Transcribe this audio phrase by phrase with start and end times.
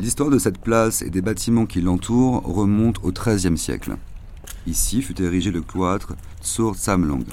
[0.00, 3.96] L'histoire de cette place et des bâtiments qui l'entourent remonte au XIIIe siècle.
[4.68, 7.24] Ici fut érigé le cloître Tsur Samlang,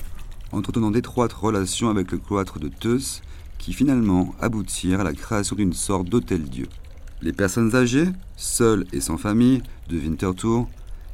[0.51, 3.21] entretenant d'étroites relations avec le cloître de Teus,
[3.59, 6.65] qui finalement aboutirent à la création d'une sorte d'hôtel-dieu.
[7.21, 10.67] Les personnes âgées, seules et sans famille, de Winterthur,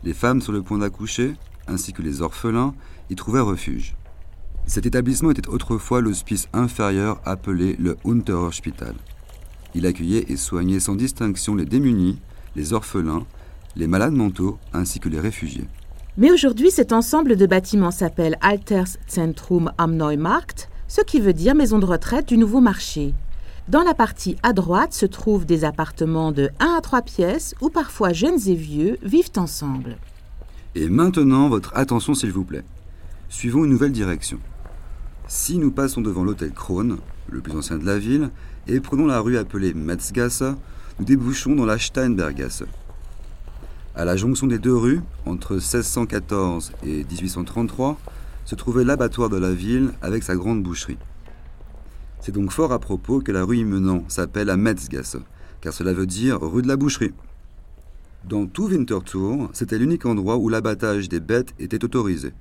[0.05, 1.33] les femmes sur le point d'accoucher,
[1.67, 2.73] ainsi que les orphelins,
[3.09, 3.95] y trouvaient refuge.
[4.67, 8.95] Cet établissement était autrefois l'hospice inférieur appelé le Unterhospital.
[9.73, 12.19] Il accueillait et soignait sans distinction les démunis,
[12.55, 13.25] les orphelins,
[13.75, 15.67] les malades mentaux ainsi que les réfugiés.
[16.17, 21.79] Mais aujourd'hui, cet ensemble de bâtiments s'appelle Alterszentrum am Neumarkt, ce qui veut dire maison
[21.79, 23.13] de retraite du nouveau marché.
[23.69, 27.69] Dans la partie à droite se trouvent des appartements de 1 à 3 pièces où
[27.69, 29.97] parfois jeunes et vieux vivent ensemble.
[30.75, 32.65] Et maintenant, votre attention s'il vous plaît.
[33.29, 34.39] Suivons une nouvelle direction.
[35.33, 36.97] Si nous passons devant l'hôtel Krone,
[37.29, 38.31] le plus ancien de la ville,
[38.67, 40.43] et prenons la rue appelée Metzgasse,
[40.99, 42.63] nous débouchons dans la Steinbergasse.
[43.95, 47.97] À la jonction des deux rues, entre 1614 et 1833,
[48.43, 50.97] se trouvait l'abattoir de la ville avec sa grande boucherie.
[52.19, 55.15] C'est donc fort à propos que la rue y menant s'appelle la Metzgasse,
[55.61, 57.13] car cela veut dire rue de la boucherie.
[58.25, 62.33] Dans tout Winterthur, c'était l'unique endroit où l'abattage des bêtes était autorisé.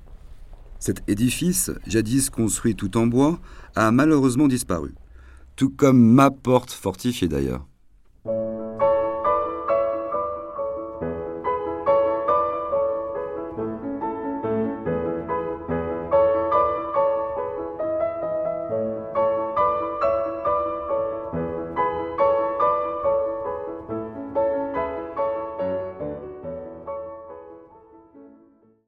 [0.81, 3.39] Cet édifice, jadis construit tout en bois,
[3.75, 4.95] a malheureusement disparu,
[5.55, 7.67] tout comme ma porte fortifiée d'ailleurs.